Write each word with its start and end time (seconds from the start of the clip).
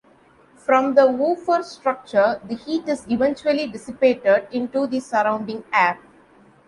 From 0.57 0.95
the 0.95 1.05
woofer 1.11 1.61
structure, 1.61 2.41
the 2.43 2.55
heat 2.55 2.87
is 2.89 3.05
eventually 3.07 3.67
dissipated 3.67 4.47
into 4.51 4.87
the 4.87 4.99
surrounding 4.99 5.63
air. 5.71 5.99